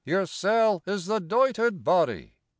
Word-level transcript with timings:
Yersel' 0.03 0.81
is 0.87 1.05
the 1.05 1.19
doited 1.19 1.83
body. 1.83 2.33